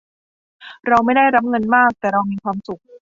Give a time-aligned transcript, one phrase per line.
[0.87, 2.81] เราไม่ได้รับเงินมาก แต่เรามีความสุข